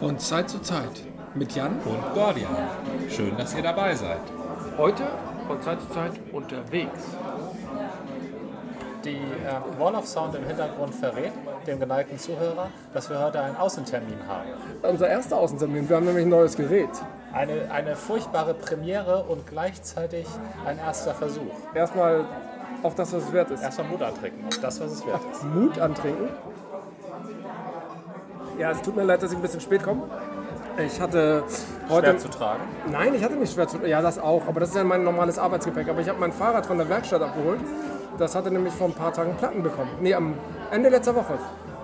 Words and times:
Von 0.00 0.18
Zeit 0.18 0.48
zu 0.48 0.62
Zeit 0.62 1.02
mit 1.34 1.54
Jan 1.54 1.72
und 1.84 2.14
Gordian. 2.14 2.56
Schön, 3.10 3.36
dass 3.36 3.54
ihr 3.54 3.62
dabei 3.62 3.94
seid. 3.94 4.22
Heute 4.78 5.02
von 5.46 5.60
Zeit 5.60 5.78
zu 5.82 5.90
Zeit 5.90 6.12
unterwegs. 6.32 7.04
Die 9.04 9.10
äh, 9.10 9.78
Wall 9.78 9.94
of 9.94 10.06
Sound 10.06 10.34
im 10.36 10.46
Hintergrund 10.46 10.94
verrät 10.94 11.32
dem 11.66 11.78
geneigten 11.78 12.18
Zuhörer, 12.18 12.70
dass 12.94 13.10
wir 13.10 13.20
heute 13.20 13.42
einen 13.42 13.56
Außentermin 13.56 14.26
haben. 14.26 14.48
Unser 14.80 15.06
erster 15.06 15.36
Außentermin. 15.36 15.86
Wir 15.86 15.96
haben 15.96 16.06
nämlich 16.06 16.24
ein 16.24 16.30
neues 16.30 16.56
Gerät. 16.56 16.88
Eine, 17.34 17.70
eine 17.70 17.94
furchtbare 17.94 18.54
Premiere 18.54 19.24
und 19.24 19.46
gleichzeitig 19.46 20.26
ein 20.64 20.78
erster 20.78 21.12
Versuch. 21.12 21.52
Erstmal 21.74 22.24
auf 22.82 22.94
das, 22.94 23.12
was 23.12 23.24
es 23.24 23.32
wert 23.34 23.50
ist. 23.50 23.62
Erstmal 23.62 23.88
Mut 23.88 24.00
antrinken, 24.00 24.46
auf 24.46 24.60
das, 24.60 24.80
was 24.80 24.92
es 24.92 25.06
wert 25.06 25.20
ist. 25.30 25.44
Mut 25.44 25.78
antrinken? 25.78 26.30
Ja, 28.60 28.72
es 28.72 28.82
tut 28.82 28.94
mir 28.94 29.04
leid, 29.04 29.22
dass 29.22 29.30
ich 29.30 29.38
ein 29.38 29.40
bisschen 29.42 29.62
spät 29.62 29.82
komme. 29.82 30.02
Ich 30.84 31.00
hatte 31.00 31.44
heute. 31.88 32.08
Schwer 32.08 32.18
zu 32.18 32.28
tragen. 32.28 32.60
Nein, 32.90 33.14
ich 33.14 33.24
hatte 33.24 33.34
nicht 33.36 33.54
schwer 33.54 33.66
zu 33.66 33.78
tragen. 33.78 33.88
Ja, 33.90 34.02
das 34.02 34.18
auch. 34.18 34.46
Aber 34.46 34.60
das 34.60 34.68
ist 34.68 34.74
ja 34.74 34.84
mein 34.84 35.02
normales 35.02 35.38
Arbeitsgepäck. 35.38 35.88
Aber 35.88 36.00
ich 36.02 36.08
habe 36.10 36.20
mein 36.20 36.30
Fahrrad 36.30 36.66
von 36.66 36.76
der 36.76 36.86
Werkstatt 36.90 37.22
abgeholt. 37.22 37.60
Das 38.18 38.34
hatte 38.34 38.50
nämlich 38.50 38.74
vor 38.74 38.88
ein 38.88 38.92
paar 38.92 39.14
Tagen 39.14 39.34
Platten 39.38 39.62
bekommen. 39.62 39.92
Nee, 40.02 40.12
am 40.12 40.34
Ende 40.70 40.90
letzter 40.90 41.14
Woche. 41.14 41.38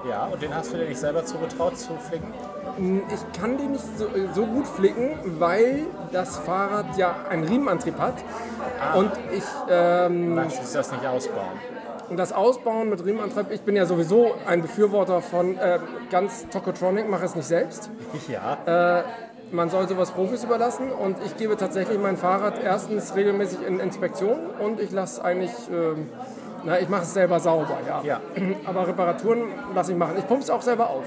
Ja, 0.07 0.27
und 0.27 0.43
den 0.43 0.55
hast 0.55 0.71
du 0.71 0.77
dir 0.77 0.87
nicht 0.87 1.01
selber 1.01 1.25
zugetraut 1.25 1.79
zu 1.79 1.95
flicken? 1.95 2.35
Ich 3.09 3.41
kann 3.41 3.57
den 3.57 3.73
nicht 3.73 3.85
so, 3.97 4.07
so 4.35 4.45
gut 4.45 4.67
flicken, 4.67 5.19
weil 5.39 5.87
das 6.13 6.37
Fahrrad 6.37 6.99
ja 6.99 7.17
einen 7.31 7.45
Riemenantrieb 7.45 7.99
hat. 7.99 8.17
Ah. 8.79 8.99
Und 8.99 9.13
ich. 9.33 9.45
Ähm, 9.71 10.37
Dann 10.37 10.51
schließt 10.51 10.75
das 10.75 10.93
nicht 10.93 11.07
ausbauen. 11.07 11.59
Und 12.09 12.19
das 12.19 12.33
Ausbauen 12.33 12.89
mit 12.89 13.05
Riemenantrieb, 13.05 13.47
ich 13.51 13.63
bin 13.63 13.77
ja 13.77 13.87
sowieso 13.87 14.35
ein 14.47 14.63
Befürworter 14.63 15.21
von 15.21 15.59
äh, 15.59 15.79
ganz 16.11 16.49
Tokotronic, 16.49 17.09
mache 17.09 17.25
es 17.25 17.35
nicht 17.35 17.47
selbst. 17.47 17.91
Ja. 18.29 18.99
Äh, 18.99 19.03
man 19.53 19.71
soll 19.71 19.87
sowas 19.89 20.11
Profis 20.11 20.43
überlassen 20.43 20.91
und 20.91 21.17
ich 21.25 21.37
gebe 21.37 21.57
tatsächlich 21.57 21.99
mein 21.99 22.17
Fahrrad 22.17 22.63
erstens 22.63 23.15
regelmäßig 23.15 23.59
in 23.67 23.79
Inspektion 23.79 24.39
und 24.59 24.81
ich 24.81 24.91
lasse 24.91 25.25
eigentlich, 25.25 25.53
ähm, 25.71 26.09
na, 26.65 26.81
ich 26.81 26.89
mache 26.89 27.03
es 27.03 27.15
selber 27.15 27.39
sauber, 27.39 27.79
ja. 27.87 28.03
Ja. 28.03 28.21
Aber 28.67 28.89
Reparaturen 28.89 29.45
lasse 29.75 29.93
ich 29.93 29.99
machen. 29.99 30.15
Ich 30.19 30.27
pumpe 30.27 30.43
es 30.43 30.51
auch 30.51 30.63
selber 30.63 30.91
auf. 30.91 31.05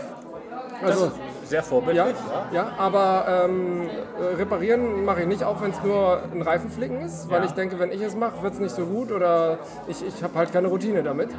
Also, 0.81 1.11
sehr 1.49 1.63
vorbildlich. 1.63 2.15
ja, 2.53 2.55
ja, 2.61 2.71
aber 2.77 3.25
ähm, 3.45 3.81
äh, 4.19 4.35
reparieren 4.35 5.03
mache 5.03 5.21
ich 5.21 5.27
nicht, 5.27 5.43
auch 5.43 5.61
wenn 5.61 5.71
es 5.71 5.83
nur 5.83 6.21
ein 6.31 6.41
Reifenflicken 6.41 7.01
ist, 7.01 7.29
weil 7.29 7.39
Ja. 7.41 7.45
ich 7.45 7.51
denke, 7.51 7.79
wenn 7.79 7.91
ich 7.91 8.01
es 8.01 8.15
mache, 8.15 8.41
wird 8.41 8.53
es 8.53 8.59
nicht 8.59 8.75
so 8.75 8.85
gut 8.85 9.11
oder 9.11 9.57
ich, 9.87 10.05
ich 10.05 10.23
habe 10.23 10.37
halt 10.37 10.53
keine 10.53 10.67
Routine 10.67 11.03
damit. 11.03 11.29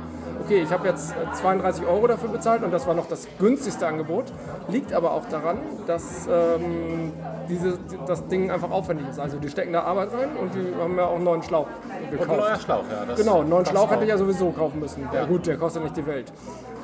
Okay, 0.44 0.62
ich 0.62 0.70
habe 0.72 0.88
jetzt 0.88 1.12
äh, 1.12 1.33
32 1.34 1.86
Euro 1.86 2.06
dafür 2.06 2.28
bezahlt 2.31 2.62
und 2.62 2.72
das 2.72 2.86
war 2.86 2.94
noch 2.94 3.06
das 3.06 3.28
günstigste 3.38 3.86
Angebot. 3.86 4.25
Liegt 4.69 4.92
aber 4.92 5.12
auch 5.12 5.27
daran, 5.31 5.58
dass 5.86 6.27
ähm, 6.27 7.12
diese, 7.48 7.78
das 8.06 8.27
Ding 8.28 8.50
einfach 8.50 8.70
aufwendig 8.70 9.08
ist. 9.08 9.20
Also 9.20 9.38
die 9.38 9.48
stecken 9.48 9.72
da 9.72 9.83
Arbeit 9.83 10.08
rein 10.12 10.31
und 10.41 10.55
die 10.55 10.75
haben 10.81 10.97
ja 10.97 11.05
auch 11.06 11.14
einen 11.16 11.25
neuen 11.25 11.42
Schlauch 11.42 11.66
Und 12.03 12.11
gekauft. 12.11 12.31
ein 12.31 12.36
neuer 12.36 12.58
Schlauch, 12.58 12.84
ja. 12.91 13.14
Genau, 13.14 13.41
einen 13.41 13.48
neuen 13.50 13.66
Schlauch 13.66 13.84
auch. 13.86 13.91
hätte 13.92 14.03
ich 14.05 14.08
ja 14.11 14.19
sowieso 14.19 14.50
kaufen 14.50 14.81
müssen. 14.81 15.08
Ja. 15.12 15.25
gut, 15.25 15.47
der 15.47 15.56
kostet 15.56 15.83
nicht 15.84 15.97
die 15.97 16.06
Welt. 16.06 16.33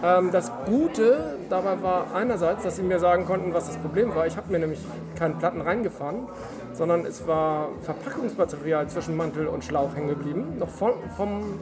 Ähm, 0.02 0.30
das 0.30 0.50
Gute 0.66 1.36
dabei 1.48 1.82
war 1.82 2.06
einerseits, 2.14 2.62
dass 2.64 2.76
sie 2.76 2.82
mir 2.82 2.98
sagen 2.98 3.24
konnten, 3.26 3.54
was 3.54 3.66
das 3.66 3.76
Problem 3.78 4.14
war. 4.14 4.26
Ich 4.26 4.36
habe 4.36 4.50
mir 4.52 4.58
nämlich 4.58 4.80
keine 5.18 5.34
Platten 5.34 5.60
reingefahren, 5.60 6.26
sondern 6.72 7.06
es 7.06 7.26
war 7.26 7.68
Verpackungsmaterial 7.82 8.88
zwischen 8.88 9.16
Mantel 9.16 9.46
und 9.46 9.64
Schlauch 9.64 9.94
hängen 9.94 10.08
geblieben, 10.08 10.56
noch 10.58 10.68
von, 10.68 10.92
vom, 11.16 11.58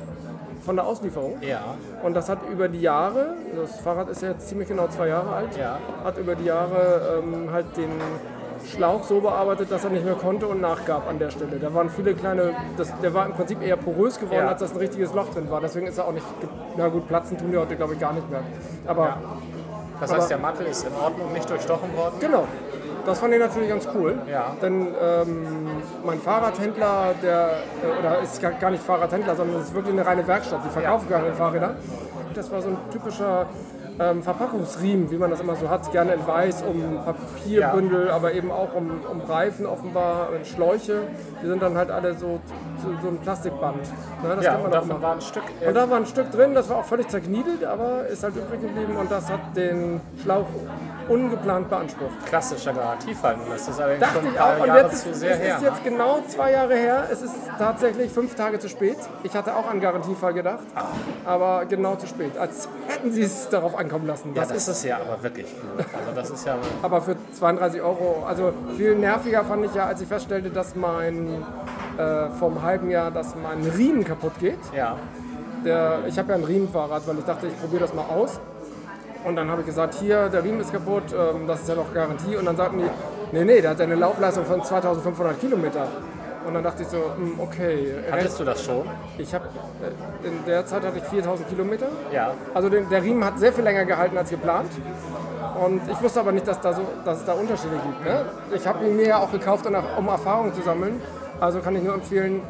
von 0.65 0.77
der 0.77 0.87
Auslieferung. 0.87 1.37
Ja. 1.43 1.61
Und 2.03 2.15
das 2.15 2.29
hat 2.29 2.39
über 2.51 2.69
die 2.69 2.81
Jahre, 2.81 3.35
das 3.55 3.81
Fahrrad 3.81 4.09
ist 4.09 4.23
ja 4.23 4.31
jetzt 4.31 4.49
ziemlich 4.49 4.69
genau 4.69 4.89
zwei 4.89 5.09
Jahre 5.09 5.31
alt, 5.33 5.57
Ja. 5.57 5.79
hat 6.03 6.19
über 6.19 6.35
die 6.35 6.45
Jahre 6.47 7.21
ähm, 7.23 7.53
halt 7.53 7.77
den 7.77 7.91
Schlauch 8.65 9.05
so 9.05 9.21
bearbeitet, 9.21 9.71
dass 9.71 9.85
er 9.85 9.91
nicht 9.91 10.05
mehr 10.05 10.15
konnte 10.15 10.47
und 10.47 10.61
nachgab 10.61 11.09
an 11.09 11.19
der 11.19 11.31
Stelle. 11.31 11.59
Da 11.61 11.73
waren 11.75 11.91
viele 11.91 12.15
kleine, 12.15 12.53
das, 12.77 12.93
der 13.03 13.13
war 13.15 13.27
im 13.27 13.33
Prinzip 13.33 13.63
eher 13.63 13.77
porös 13.77 14.19
geworden, 14.19 14.39
Ja. 14.45 14.49
als 14.49 14.61
dass 14.61 14.73
ein 14.73 14.79
richtiges 14.79 15.13
Loch 15.13 15.29
drin 15.33 15.51
war. 15.51 15.61
Deswegen 15.61 15.87
ist 15.87 15.99
er 15.99 16.07
auch 16.07 16.13
nicht, 16.13 16.25
na 16.77 16.89
gut, 16.89 17.07
platzen 17.07 17.37
tun 17.39 17.51
die 17.53 17.59
heute 17.59 17.77
glaube 17.77 17.95
ich 17.95 18.01
gar 18.01 18.13
nicht 18.13 18.29
mehr. 18.31 18.41
Aber 18.87 19.05
Ja. 19.07 19.17
Das 20.01 20.11
Aber- 20.11 20.21
heißt, 20.21 20.31
der 20.31 20.39
Mantel 20.39 20.67
ist 20.67 20.85
in 20.87 20.93
Ordnung, 20.95 21.33
nicht 21.33 21.49
durchstochen 21.49 21.97
worden? 21.97 22.15
genau, 22.19 22.47
das 23.07 23.19
fand 23.21 23.33
ich 23.35 23.39
natürlich 23.41 23.69
ganz 23.69 23.87
cool. 23.95 24.19
Ja. 24.31 24.57
Denn 24.61 24.89
ähm, 25.01 25.47
mein 26.05 26.19
Fahrradhändler, 26.19 27.15
der, 27.23 27.51
äh, 27.83 28.01
oder 28.01 28.19
ist 28.21 28.41
gar, 28.61 28.71
nicht 28.71 28.83
Fahrradhändler, 28.83 29.37
sondern 29.37 29.61
es 29.61 29.69
ist 29.69 29.75
wirklich 29.75 29.93
eine 29.93 30.05
reine 30.05 30.27
Werkstatt, 30.27 30.61
die 30.65 30.71
verkaufen 30.71 31.09
keine 31.09 31.33
Fahrräder. 31.33 31.77
Das 32.35 32.51
war 32.51 32.61
so 32.61 32.71
ein 32.71 32.77
typischer 32.91 33.47
ähm, 33.99 34.23
Verpackungsriemen, 34.23 35.11
wie 35.11 35.17
man 35.17 35.31
das 35.31 35.41
immer 35.41 35.57
so 35.57 35.69
hat, 35.69 35.91
gerne 35.93 36.15
in 36.15 36.27
weiß, 36.27 36.63
um 36.63 37.05
Papierbündel, 37.05 38.11
aber 38.11 38.33
eben 38.33 38.51
auch 38.51 38.75
um, 38.75 38.91
um 39.11 39.21
Reifen 39.21 39.67
offenbar, 39.67 40.31
und 40.35 40.47
Schläuche. 40.47 41.03
Die 41.43 41.47
sind 41.47 41.63
dann 41.63 41.77
halt 41.77 41.91
alle 41.91 42.15
so, 42.15 42.41
so, 42.83 42.89
so 43.03 43.09
ein 43.09 43.19
Plastikband. 43.19 43.83
Ne, 44.23 44.37
das 44.37 44.45
Ja, 44.45 44.57
und 44.57 44.67
auch 44.67 44.71
davon 44.71 45.03
war 45.03 45.15
ein 45.15 45.21
Stück. 45.21 45.45
äh, 45.61 45.69
Und 45.69 45.75
da 45.75 45.89
war 45.89 45.97
ein 45.99 46.07
Stück 46.07 46.31
drin, 46.31 46.55
das 46.55 46.69
war 46.71 46.79
auch 46.79 46.85
völlig 46.85 47.09
zerkniedelt, 47.09 47.65
aber 47.65 48.07
ist 48.07 48.23
halt 48.23 48.35
übrig 48.37 48.61
geblieben 48.61 48.97
und 48.97 49.11
das 49.11 49.31
hat 49.31 49.57
den 49.57 50.01
Schlauch 50.23 50.47
ungeplant 51.09 51.69
beansprucht. 51.71 52.27
klassischer 52.27 52.73
Garantiefall. 52.73 53.37
Das 53.51 53.69
ist 53.69 53.81
allerdings 53.81 54.01
Dachte 54.01 54.15
schon 54.17 54.27
ein 54.27 54.33
ich 54.33 54.39
paar 54.39 54.57
auch 54.57 54.61
und 54.61 54.67
Jahre 54.67 54.83
jetzt 54.83 55.03
zu 55.03 55.11
ist, 55.11 55.21
sehr 55.21 55.33
es 55.33 55.39
her. 55.41 55.57
ist 55.57 55.63
jetzt 55.63 55.85
genau 55.85 56.19
zwei 56.29 56.53
Jahre 56.53 56.75
her. 56.75 57.05
Es 57.11 57.23
ist 57.23 57.35
tatsächlich 57.59 58.11
fünf 58.13 58.35
Tage 58.35 58.59
zu 58.59 58.69
spät. 58.69 58.97
Ich 59.23 59.35
hatte 59.35 59.55
auch 59.57 59.69
an 59.71 59.81
Garantiefall 59.81 60.35
gedacht, 60.35 60.65
aber 61.25 61.65
genau 61.67 61.97
zu 61.97 62.07
spät. 62.07 62.37
Als 62.39 62.69
hätten 62.89 63.13
sie 63.13 63.23
es 63.23 63.49
darauf 63.49 63.77
ankommen 63.79 64.07
lassen. 64.07 64.33
ja, 64.35 64.41
Das 64.43 64.49
das 64.49 64.57
ist 64.69 64.69
ist 64.79 64.85
ja 64.85 64.97
aber 64.99 65.23
wirklich 65.23 65.47
gut. 65.61 65.85
Also 65.99 66.13
das 66.15 66.31
ist 66.31 66.47
ja 66.47 66.57
aber 66.83 67.01
für 67.01 67.17
32 67.39 67.81
Euro, 67.83 68.25
also 68.27 68.53
viel 68.77 68.97
nerviger 68.97 69.45
fand 69.45 69.65
ich 69.67 69.75
ja, 69.75 69.87
als 69.87 70.01
ich 70.01 70.09
feststellte, 70.09 70.51
dass 70.51 70.75
mein 70.75 71.43
äh, 71.99 72.29
vom 72.39 72.63
halben 72.63 72.91
Jahr, 72.91 73.11
dass 73.11 73.35
mein 73.37 73.63
Riemen 73.77 74.05
kaputt 74.05 74.33
geht. 74.41 74.59
ja. 74.75 74.97
Der, 75.65 76.01
ich 76.07 76.19
habe 76.19 76.29
ja 76.29 76.35
ein 76.35 76.45
Riemenfahrrad, 76.45 77.07
weil 77.09 77.19
ich 77.21 77.25
dachte, 77.25 77.47
ich 77.47 77.59
probiere 77.59 77.81
das 77.85 77.95
mal 77.95 78.05
aus. 78.05 78.39
Und 79.25 79.37
dann 79.37 79.51
habe 79.51 79.63
ich 79.63 79.67
gesagt, 79.67 79.95
hier, 79.95 80.29
der 80.29 80.45
Riemen 80.45 80.61
ist 80.61 80.73
kaputt, 80.73 81.05
ähm, 81.13 81.47
das 81.47 81.63
ist 81.63 81.69
ja 81.69 81.75
noch 81.75 81.93
Garantie. 81.95 82.37
Und 82.37 82.45
dann 82.45 82.57
sagten 82.57 82.79
die, 82.79 82.91
nee, 83.33 83.45
nee, 83.45 83.61
der 83.61 83.71
hat 83.71 83.81
eine 83.81 83.95
Laufleistung 83.95 84.45
von 84.45 84.63
2500 84.63 85.41
Kilometer. 85.41 85.89
Und 86.47 86.53
dann 86.53 86.63
dachte 86.63 86.83
ich 86.83 86.89
so, 86.89 86.99
hm, 87.17 87.41
okay. 87.41 87.95
Hattest 88.11 88.39
du 88.39 88.45
das 88.45 88.63
schon? 88.63 88.87
Ich 89.17 89.35
habe, 89.35 89.47
äh, 89.83 90.27
in 90.27 90.45
der 90.47 90.67
Zeit 90.67 90.85
hatte 90.85 90.99
ich 90.99 91.05
4000 91.05 91.49
Kilometer. 91.49 91.87
Ja. 92.13 92.35
Also 92.53 92.69
den, 92.69 92.89
der 92.91 93.03
Riemen 93.03 93.25
hat 93.25 93.39
sehr 93.39 93.53
viel 93.53 93.65
länger 93.65 93.87
gehalten 93.87 94.19
als 94.19 94.29
geplant. 94.29 94.71
Und 95.65 95.81
ich 95.91 96.03
wusste 96.03 96.21
aber 96.21 96.33
nicht, 96.33 96.47
dass, 96.47 96.61
da 96.61 96.75
so, 96.75 96.83
dass 97.05 97.21
es 97.21 97.25
da 97.25 97.33
Unterschiede 97.33 97.77
gibt. 97.77 98.05
Ne? 98.05 98.27
Ich 98.55 98.67
habe 98.67 98.85
ihn 98.85 98.97
mir 98.97 99.07
ja 99.07 99.19
auch 99.19 99.33
gekauft, 99.33 99.67
um 99.67 100.09
Erfahrung 100.09 100.53
zu 100.53 100.61
sammeln. 100.63 101.01
Also 101.41 101.61
kann 101.61 101.75
ich 101.77 101.83
nur 101.83 101.95
empfehlen, 101.95 102.43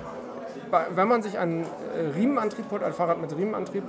wenn 0.94 1.08
man 1.08 1.22
sich 1.22 1.38
einen 1.38 1.62
äh, 1.62 2.16
Riemenantrieb 2.16 2.66
holt, 2.70 2.82
ein 2.82 2.92
Fahrrad 2.92 3.20
mit 3.20 3.36
Riemenantrieb, 3.36 3.84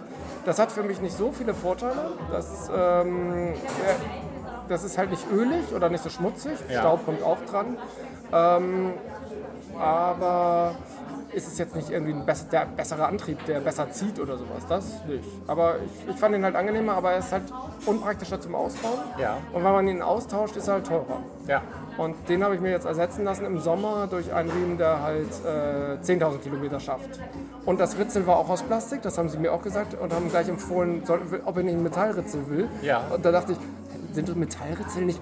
das 0.45 0.59
hat 0.59 0.71
für 0.71 0.83
mich 0.83 1.01
nicht 1.01 1.15
so 1.17 1.31
viele 1.31 1.53
Vorteile. 1.53 2.11
Das, 2.31 2.69
ähm, 2.69 3.53
der, 3.53 3.95
das 4.67 4.83
ist 4.83 4.97
halt 4.97 5.11
nicht 5.11 5.25
ölig 5.31 5.73
oder 5.75 5.89
nicht 5.89 6.03
so 6.03 6.09
schmutzig. 6.09 6.57
Ja. 6.69 6.79
Staub 6.79 7.05
kommt 7.05 7.23
auch 7.23 7.37
dran. 7.49 7.77
Ähm, 8.33 8.93
aber 9.79 10.75
ist 11.31 11.47
es 11.47 11.57
jetzt 11.57 11.75
nicht 11.75 11.89
irgendwie 11.89 12.13
ein 12.13 12.25
besser, 12.25 12.45
der 12.49 12.65
bessere 12.65 13.05
Antrieb, 13.05 13.45
der 13.45 13.59
besser 13.59 13.89
zieht 13.91 14.19
oder 14.19 14.37
sowas. 14.37 14.65
Das 14.69 15.03
nicht. 15.05 15.27
Aber 15.47 15.75
ich, 15.79 16.09
ich 16.09 16.15
fand 16.15 16.33
ihn 16.35 16.43
halt 16.43 16.55
angenehmer, 16.55 16.95
aber 16.95 17.11
er 17.11 17.19
ist 17.19 17.31
halt 17.31 17.43
unpraktischer 17.85 18.39
zum 18.39 18.55
Ausbauen. 18.55 18.99
Ja. 19.19 19.37
Und 19.51 19.63
wenn 19.63 19.71
man 19.71 19.87
ihn 19.87 20.01
austauscht, 20.01 20.55
ist 20.55 20.67
er 20.67 20.75
halt 20.75 20.87
teurer. 20.87 21.19
Ja. 21.47 21.61
Und 21.97 22.15
den 22.27 22.43
habe 22.43 22.55
ich 22.55 22.61
mir 22.61 22.71
jetzt 22.71 22.85
ersetzen 22.85 23.23
lassen 23.23 23.45
im 23.45 23.59
Sommer 23.59 24.07
durch 24.09 24.33
einen 24.33 24.49
Riemen, 24.49 24.77
der 24.77 25.01
halt 25.01 25.29
äh, 25.45 26.03
10.000 26.03 26.39
Kilometer 26.39 26.79
schafft. 26.79 27.09
Und 27.65 27.79
das 27.79 27.97
Ritzel 27.97 28.27
war 28.27 28.37
auch 28.37 28.49
aus 28.49 28.63
Plastik, 28.63 29.01
das 29.01 29.17
haben 29.17 29.29
sie 29.29 29.37
mir 29.37 29.53
auch 29.53 29.61
gesagt 29.61 29.93
und 29.99 30.13
haben 30.13 30.29
gleich 30.29 30.49
empfohlen, 30.49 31.03
soll, 31.05 31.21
ob 31.45 31.57
ich 31.57 31.63
nicht 31.63 31.75
ein 31.75 31.83
Metallritzel 31.83 32.49
will. 32.49 32.67
Ja. 32.81 33.01
Und 33.13 33.23
da 33.23 33.31
dachte 33.31 33.53
ich, 33.53 33.57
sind 34.13 34.35
Metallritzel 34.35 35.03
nicht 35.03 35.21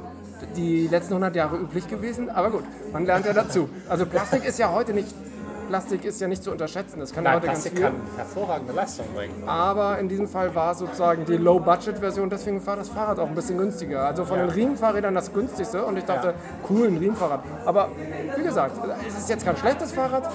die 0.55 0.87
letzten 0.87 1.13
100 1.13 1.35
Jahre 1.35 1.57
üblich 1.57 1.87
gewesen? 1.87 2.29
Aber 2.29 2.49
gut, 2.49 2.63
man 2.91 3.05
lernt 3.05 3.25
ja 3.25 3.33
dazu. 3.33 3.69
Also 3.87 4.05
Plastik 4.05 4.43
ist 4.43 4.59
ja 4.59 4.71
heute 4.71 4.93
nicht, 4.93 5.13
Plastik 5.73 6.05
ist 6.05 6.21
ja 6.21 6.27
nicht 6.27 6.43
zu 6.43 6.51
unterschätzen. 6.51 6.99
Das 6.99 7.11
kann 7.11 7.23
ja 7.23 7.31
Nein, 7.31 7.37
heute 7.39 7.47
ganz 7.47 7.61
Plastik 7.63 7.79
viel. 7.79 7.87
kann 7.87 7.95
hervorragende 8.15 8.73
Leistung 8.73 9.07
bringen. 9.15 9.43
Aber 9.47 9.97
in 9.97 10.07
diesem 10.07 10.27
Fall 10.27 10.53
war 10.53 10.73
es 10.73 10.77
sozusagen 10.77 11.25
die 11.25 11.35
Low-Budget-Version, 11.37 12.29
deswegen 12.29 12.63
war 12.67 12.75
das 12.75 12.89
Fahrrad 12.89 13.17
auch 13.17 13.27
ein 13.27 13.33
bisschen 13.33 13.57
günstiger. 13.57 14.05
Also 14.05 14.23
von 14.23 14.37
Ja. 14.37 14.45
den 14.45 14.51
Riemenfahrrädern 14.53 15.15
das 15.15 15.33
günstigste 15.33 15.83
und 15.83 15.97
ich 15.97 16.03
dachte, 16.05 16.35
cool, 16.69 16.85
ein 16.89 16.97
Riemenfahrrad. 16.97 17.39
Aber 17.65 17.89
wie 18.37 18.43
gesagt, 18.43 18.77
es 19.07 19.17
ist 19.17 19.29
jetzt 19.29 19.45
kein 19.45 19.57
schlechtes 19.57 19.93
Fahrrad, 19.93 20.29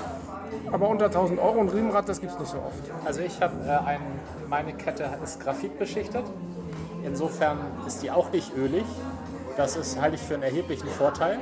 aber 0.72 0.88
unter 0.88 1.04
1000 1.04 1.38
Euro 1.38 1.60
ein 1.60 1.68
Riemenrad, 1.68 2.08
das 2.08 2.20
gibt 2.20 2.32
es 2.32 2.38
nicht 2.40 2.50
so 2.50 2.56
oft. 2.58 2.90
Also 3.04 3.20
ich 3.20 3.40
habe 3.40 3.54
äh, 3.64 3.70
ein, 3.90 4.00
meine 4.48 4.72
Kette 4.72 5.08
ist 5.22 5.38
Graphit 5.38 5.78
beschichtet. 5.78 6.24
Insofern 7.04 7.58
ist 7.86 8.02
die 8.02 8.10
auch 8.10 8.32
nicht 8.32 8.56
ölig. 8.56 8.84
Das 9.56 9.76
ist, 9.76 10.00
halte 10.00 10.16
ich 10.16 10.22
für 10.22 10.34
einen 10.34 10.42
erheblichen 10.42 10.88
Vorteil. 10.88 11.38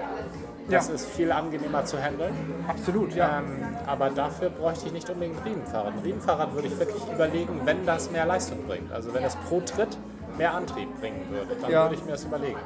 Das 0.69 0.89
Ja. 0.89 0.95
ist 0.95 1.07
viel 1.07 1.31
angenehmer 1.31 1.85
zu 1.85 1.97
handeln. 2.03 2.35
Absolut, 2.67 3.15
ja. 3.15 3.39
Ähm, 3.39 3.63
aber 3.87 4.11
dafür 4.11 4.51
bräuchte 4.51 4.87
ich 4.87 4.93
nicht 4.93 5.09
unbedingt 5.09 5.39
ein 5.39 5.43
Riemenfahrrad. 5.53 5.93
Ein 5.93 5.99
Riemenfahrrad 6.05 6.55
würde 6.55 6.69
ich 6.69 6.79
wirklich 6.79 7.03
überlegen, 7.13 7.61
wenn 7.65 7.87
das 7.87 8.11
mehr 8.11 8.27
Leistung 8.27 8.59
bringt. 8.67 8.93
Also 8.93 9.15
wenn 9.15 9.23
es 9.25 9.37
pro 9.49 9.61
Tritt 9.61 9.97
mehr 10.39 10.55
Antrieb 10.55 10.89
bringen 11.01 11.25
würde, 11.31 11.55
dann 11.61 11.71
Ja. 11.71 11.85
würde 11.85 11.95
ich 11.95 12.05
mir 12.05 12.13
das 12.13 12.25
überlegen. 12.25 12.59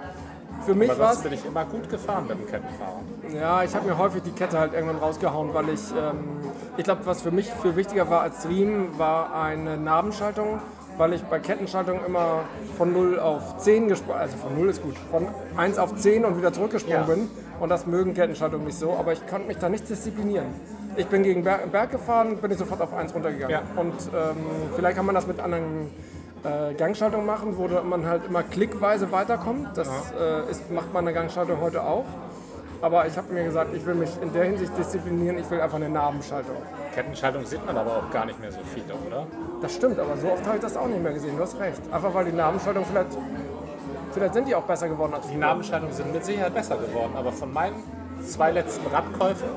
für 0.67 0.75
mich 0.75 0.99
war 0.99 1.17
bin 1.17 1.33
ich 1.33 1.45
immer 1.47 1.65
gut 1.65 1.89
gefahren 1.89 2.27
mit 2.27 2.39
dem 2.39 2.47
Kettenfahrer. 2.47 3.01
Ja, 3.35 3.63
ich 3.63 3.75
habe 3.75 3.87
mir 3.89 3.97
häufig 3.97 4.23
die 4.23 4.33
Kette 4.33 4.59
halt 4.59 4.75
irgendwann 4.75 4.99
rausgehauen, 4.99 5.55
weil 5.55 5.71
ich, 5.71 5.81
ähm, 5.93 6.41
ich 6.77 6.85
glaube, 6.85 7.07
was 7.07 7.23
für 7.23 7.31
mich 7.31 7.51
viel 7.63 7.77
wichtiger 7.77 8.11
war 8.11 8.21
als 8.23 8.47
Riemen, 8.47 8.99
war 8.99 9.35
eine 9.35 9.79
Nabenschaltung, 9.79 10.61
weil 11.01 11.15
ich 11.15 11.23
bei 11.25 11.39
Kettenschaltung 11.39 12.05
immer 12.07 12.41
von 12.77 12.93
0 12.93 13.19
auf 13.19 13.57
10 13.57 13.89
gesprungen, 13.89 14.21
also 14.21 14.37
von 14.37 14.55
0 14.55 14.69
ist 14.69 14.83
gut, 14.83 14.97
von 15.11 15.29
1 15.57 15.79
auf 15.79 15.97
10 15.97 16.27
und 16.27 16.37
wieder 16.37 16.53
zurückgesprungen 16.53 17.01
Ja. 17.01 17.15
bin. 17.15 17.31
Und 17.59 17.71
das 17.71 17.87
mögen 17.87 18.13
Kettenschaltungen 18.13 18.67
nicht 18.67 18.79
so, 18.79 18.93
aber 18.93 19.15
ich 19.15 19.27
konnte 19.27 19.49
mich 19.49 19.57
da 19.57 19.71
nicht 19.71 19.89
disziplinieren. 19.89 20.49
Ich 20.97 21.07
bin 21.07 21.23
gegen 21.23 21.43
Berg, 21.43 21.73
Berg 21.73 21.91
gefahren, 21.91 22.37
bin 22.37 22.51
ich 22.51 22.59
sofort 22.59 22.83
auf 22.83 22.93
1 22.93 23.15
runtergegangen. 23.15 23.51
Ja. 23.51 23.81
Und 23.81 23.95
ähm, 24.15 24.37
vielleicht 24.77 24.97
kann 24.97 25.07
man 25.07 25.15
das 25.15 25.27
mit 25.27 25.41
anderen 25.41 25.89
äh, 26.45 26.75
Gangschaltungen 26.75 27.25
machen, 27.25 27.57
wo 27.57 27.67
man 27.83 28.07
halt 28.07 28.27
immer 28.29 28.43
klickweise 28.43 29.11
weiterkommt. 29.11 29.69
Das 29.77 29.89
äh, 29.89 30.51
ist, 30.51 30.71
macht 30.71 30.93
meine 30.93 31.15
Gangschaltung 31.15 31.63
heute 31.63 31.83
auch. 31.83 32.05
Aber 32.83 33.07
ich 33.07 33.17
habe 33.17 33.33
mir 33.33 33.45
gesagt, 33.45 33.75
ich 33.75 33.85
will 33.85 33.95
mich 33.95 34.11
in 34.23 34.33
der 34.33 34.45
Hinsicht 34.45 34.77
disziplinieren, 34.77 35.39
ich 35.39 35.51
will 35.51 35.61
einfach 35.61 35.77
eine 35.77 35.91
Nabenschaltung. 35.91 36.57
Kettenschaltung 36.95 37.45
sieht 37.45 37.65
man 37.67 37.77
aber 37.77 37.97
auch 37.99 38.11
gar 38.11 38.25
nicht 38.25 38.41
mehr 38.41 38.51
so 38.51 38.61
viele, 38.75 38.95
oder? 39.07 39.27
Das 39.61 39.75
stimmt, 39.75 39.99
aber 39.99 40.17
so 40.17 40.33
oft 40.33 40.47
habe 40.47 40.57
ich 40.57 40.63
das 40.63 40.77
auch 40.77 40.87
nicht 40.87 41.03
mehr 41.03 41.13
gesehen, 41.13 41.37
du 41.37 41.43
hast 41.43 41.59
recht. 41.61 41.81
Einfach 41.93 42.15
weil 42.15 42.25
die 42.25 42.33
Nabenschaltung 42.33 42.85
vielleicht, 42.87 43.19
vielleicht 44.13 44.35
sind 44.35 44.49
die 44.49 44.55
auch 44.55 44.63
besser 44.63 44.89
geworden 44.89 45.13
als 45.13 45.29
Die 45.29 45.37
Nabenschaltungen 45.37 45.95
sind 45.95 46.13
mit 46.13 46.25
Sicherheit 46.25 46.55
besser 46.55 46.79
geworden, 46.79 47.13
aber 47.17 47.33
von 47.33 47.53
meinen 47.53 47.83
zwei 48.25 48.51
letzten 48.51 48.87
Radkäufen, 48.87 49.49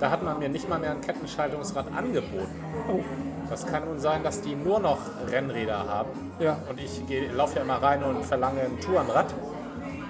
da 0.00 0.10
hat 0.10 0.22
man 0.22 0.38
mir 0.38 0.48
nicht 0.48 0.68
mal 0.68 0.78
mehr 0.78 0.90
ein 0.90 1.00
Kettenschaltungsrad 1.00 1.86
angeboten. 1.96 2.64
Oh. 2.92 3.00
Das 3.48 3.64
kann 3.64 3.84
nun 3.84 4.00
sein, 4.00 4.24
dass 4.24 4.40
die 4.40 4.56
nur 4.56 4.80
noch 4.80 4.98
Rennräder 5.30 5.86
haben. 5.88 6.10
Ja. 6.40 6.56
Und 6.68 6.80
ich 6.80 7.00
laufe 7.32 7.56
ja 7.56 7.62
immer 7.62 7.80
rein 7.80 8.02
und 8.02 8.24
verlange 8.24 8.60
ein 8.60 8.80
Tourenrad. 8.80 9.32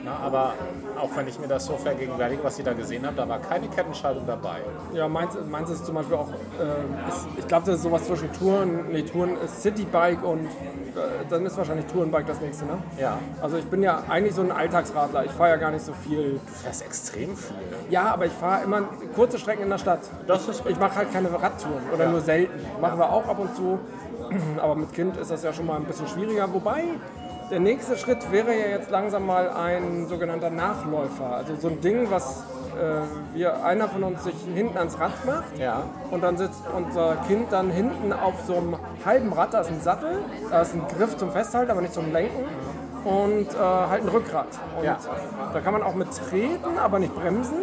Na, 0.06 0.18
aber 0.24 0.54
auch 1.00 1.10
wenn 1.16 1.26
ich 1.26 1.36
mir 1.40 1.48
das 1.48 1.66
so 1.66 1.74
vergegenwärtige, 1.76 2.44
was 2.44 2.56
ich 2.60 2.64
da 2.64 2.72
gesehen 2.74 3.04
habe, 3.04 3.16
da 3.16 3.28
war 3.28 3.40
keine 3.40 3.66
Kettenschaltung 3.66 4.24
dabei. 4.24 4.58
Ja, 4.94 5.08
meins, 5.08 5.36
meins 5.50 5.68
ist 5.68 5.84
zum 5.84 5.96
Beispiel 5.96 6.16
auch, 6.16 6.28
äh, 6.28 7.08
ist, 7.08 7.26
ich 7.36 7.46
glaube, 7.48 7.66
das 7.66 7.74
ist 7.76 7.82
sowas 7.82 8.04
zwischen 8.06 8.32
Touren, 8.32 8.86
nee, 8.92 9.02
Touren 9.02 9.36
ist 9.44 9.62
Citybike 9.62 10.24
und 10.24 10.46
äh, 10.46 10.48
dann 11.28 11.44
ist 11.44 11.58
wahrscheinlich 11.58 11.86
Tourenbike 11.86 12.26
das 12.28 12.40
nächste, 12.40 12.66
ne? 12.66 12.78
Ja. 13.00 13.18
Also 13.42 13.56
ich 13.56 13.64
bin 13.66 13.82
ja 13.82 14.04
eigentlich 14.08 14.36
so 14.36 14.42
ein 14.42 14.52
Alltagsradler, 14.52 15.24
ich 15.24 15.32
fahre 15.32 15.50
ja 15.50 15.56
gar 15.56 15.72
nicht 15.72 15.84
so 15.84 15.92
viel. 15.92 16.34
Du 16.46 16.52
fährst 16.54 16.82
extrem 16.84 17.36
viel. 17.36 17.56
Ja, 17.90 18.12
aber 18.12 18.26
ich 18.26 18.32
fahre 18.32 18.62
immer 18.62 18.82
kurze 19.16 19.40
Strecken 19.40 19.64
in 19.64 19.70
der 19.70 19.78
Stadt. 19.78 20.00
Das 20.28 20.46
ist 20.46 20.62
Ich 20.68 20.78
mache 20.78 20.94
halt 20.94 21.12
keine 21.12 21.32
Radtouren 21.32 21.82
oder 21.92 22.04
Ja. 22.04 22.10
nur 22.10 22.20
selten. 22.20 22.54
Machen 22.80 22.98
wir 23.00 23.10
auch 23.12 23.26
ab 23.26 23.40
und 23.40 23.56
zu. 23.56 23.80
Aber 24.62 24.74
mit 24.76 24.92
Kind 24.92 25.16
ist 25.16 25.30
das 25.30 25.42
ja 25.42 25.52
schon 25.52 25.66
mal 25.66 25.76
ein 25.76 25.84
bisschen 25.84 26.06
schwieriger. 26.08 26.52
Wobei 26.52 26.82
der 27.50 27.60
nächste 27.60 27.96
Schritt 27.96 28.30
wäre 28.32 28.52
ja 28.52 28.68
jetzt 28.68 28.90
langsam 28.90 29.26
mal 29.26 29.48
ein 29.50 30.06
sogenannter 30.08 30.50
Nachläufer. 30.50 31.36
Also 31.36 31.54
so 31.56 31.68
ein 31.68 31.80
Ding, 31.80 32.10
was 32.10 32.42
äh, 32.80 33.36
wir, 33.36 33.64
einer 33.64 33.88
von 33.88 34.02
uns 34.04 34.24
sich 34.24 34.34
hinten 34.54 34.76
ans 34.76 34.98
Rad 34.98 35.24
macht 35.24 35.56
Ja. 35.58 35.82
und 36.10 36.22
dann 36.22 36.36
sitzt 36.36 36.62
unser 36.76 37.16
Kind 37.28 37.52
dann 37.52 37.70
hinten 37.70 38.12
auf 38.12 38.34
so 38.46 38.56
einem 38.56 38.76
halben 39.04 39.32
Rad. 39.32 39.54
Da 39.54 39.60
ist 39.60 39.70
ein 39.70 39.80
Sattel, 39.80 40.18
da 40.50 40.62
ist 40.62 40.74
ein 40.74 40.82
Griff 40.88 41.16
zum 41.16 41.30
Festhalten, 41.30 41.70
aber 41.70 41.80
nicht 41.80 41.94
zum 41.94 42.12
Lenken. 42.12 42.44
Und 43.04 43.46
äh, 43.54 43.56
halt 43.56 44.02
ein 44.02 44.08
Rückgrat. 44.08 44.48
Und 44.76 44.84
Ja. 44.84 44.98
da 45.52 45.60
kann 45.60 45.72
man 45.72 45.82
auch 45.84 45.94
mit 45.94 46.08
treten, 46.28 46.76
aber 46.82 46.98
nicht 46.98 47.14
bremsen. 47.14 47.58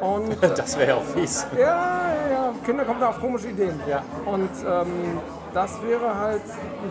Und 0.00 0.36
Das 0.56 0.78
wäre 0.78 0.88
ja 0.90 0.94
auch 0.96 1.04
fies. 1.04 1.46
ja, 1.54 1.60
ja, 1.60 2.30
ja, 2.30 2.52
Kinder 2.64 2.84
kommen 2.84 3.00
da 3.00 3.08
auf 3.08 3.20
komische 3.20 3.48
Ideen. 3.48 3.80
Ja. 3.88 4.02
Und 4.24 4.50
ähm, 4.66 5.18
das 5.54 5.82
wäre 5.82 6.18
halt 6.18 6.42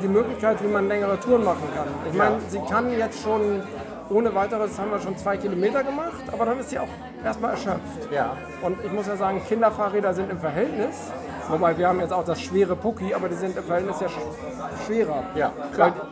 die 0.02 0.07
Möglichkeit, 0.07 0.63
wie 0.63 0.68
man 0.68 0.88
längere 0.88 1.19
Touren 1.19 1.44
machen 1.44 1.68
kann. 1.75 1.88
Ich 2.12 2.18
meine, 2.18 2.38
sie 2.50 2.60
kann 2.69 2.92
jetzt 2.98 3.22
schon 3.22 3.62
ohne 4.10 4.34
weiteres, 4.36 4.78
haben 4.80 4.92
wir 4.92 5.00
schon 5.00 5.18
zwei 5.18 5.38
Kilometer 5.38 5.84
gemacht, 5.84 6.24
aber 6.31 6.46
dann 6.46 6.60
ist 6.60 6.69
sie 6.69 6.80
auch 6.80 6.88
erstmal 7.24 7.52
erschöpft. 7.52 8.12
Ja. 8.12 8.36
Und 8.62 8.78
ich 8.84 8.92
muss 8.92 9.07
ja 9.07 9.16
sagen, 9.16 9.42
Kinderfahrräder 9.48 10.13
sind 10.13 10.31
im 10.31 10.40
Verhältnis, 10.40 10.96
wobei 11.50 11.78
wir 11.78 11.88
haben 11.88 12.00
jetzt 12.00 12.13
auch 12.13 12.24
das 12.24 12.40
schwere 12.42 12.75
Pucki, 12.75 13.13
aber 13.13 13.30
die 13.30 13.36
sind 13.36 13.57
im 13.57 13.63
Verhältnis 13.63 14.00
ja 14.00 14.10
sch 14.10 14.18
schwerer. 14.86 15.24
Ja, 15.36 15.52
Weil 15.75 15.92
klar. 15.92 16.07